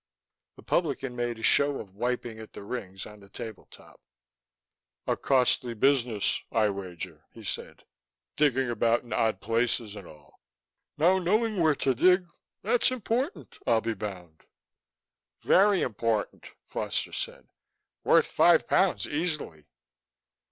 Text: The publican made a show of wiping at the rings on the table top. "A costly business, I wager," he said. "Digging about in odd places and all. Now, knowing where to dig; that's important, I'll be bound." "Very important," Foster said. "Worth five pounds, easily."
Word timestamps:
The 0.55 0.63
publican 0.63 1.15
made 1.15 1.37
a 1.37 1.43
show 1.43 1.79
of 1.79 1.93
wiping 1.93 2.39
at 2.39 2.53
the 2.53 2.63
rings 2.63 3.05
on 3.05 3.19
the 3.19 3.29
table 3.29 3.67
top. 3.69 4.01
"A 5.05 5.15
costly 5.15 5.75
business, 5.75 6.41
I 6.51 6.71
wager," 6.71 7.25
he 7.33 7.43
said. 7.43 7.83
"Digging 8.35 8.67
about 8.71 9.03
in 9.03 9.13
odd 9.13 9.41
places 9.41 9.95
and 9.95 10.07
all. 10.07 10.39
Now, 10.97 11.19
knowing 11.19 11.59
where 11.61 11.75
to 11.75 11.93
dig; 11.93 12.25
that's 12.63 12.89
important, 12.89 13.59
I'll 13.67 13.79
be 13.79 13.93
bound." 13.93 14.45
"Very 15.43 15.83
important," 15.83 16.47
Foster 16.65 17.13
said. 17.13 17.47
"Worth 18.03 18.25
five 18.25 18.67
pounds, 18.67 19.05
easily." 19.07 19.67